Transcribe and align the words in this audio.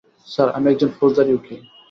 Sir, 0.27 0.47
আমি 0.57 0.67
একজন 0.69 0.89
ফৌজদারী 0.97 1.31
উকিল। 1.37 1.59